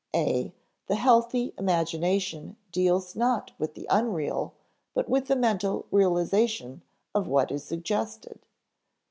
[0.15, 0.51] (a)
[0.87, 4.55] The healthy imagination deals not with the unreal,
[4.95, 6.81] but with the mental realization
[7.13, 8.39] of what is suggested.